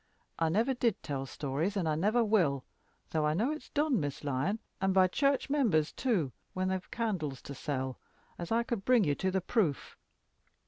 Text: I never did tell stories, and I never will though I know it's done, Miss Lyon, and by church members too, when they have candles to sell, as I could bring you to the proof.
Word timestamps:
I 0.39 0.49
never 0.49 0.73
did 0.73 1.03
tell 1.03 1.27
stories, 1.27 1.77
and 1.77 1.87
I 1.87 1.93
never 1.93 2.23
will 2.25 2.65
though 3.11 3.23
I 3.27 3.35
know 3.35 3.51
it's 3.51 3.69
done, 3.69 3.99
Miss 3.99 4.23
Lyon, 4.23 4.57
and 4.81 4.95
by 4.95 5.07
church 5.07 5.47
members 5.47 5.91
too, 5.91 6.31
when 6.53 6.69
they 6.69 6.73
have 6.73 6.89
candles 6.89 7.39
to 7.43 7.53
sell, 7.53 7.99
as 8.39 8.51
I 8.51 8.63
could 8.63 8.83
bring 8.83 9.03
you 9.03 9.13
to 9.13 9.29
the 9.29 9.41
proof. 9.41 9.95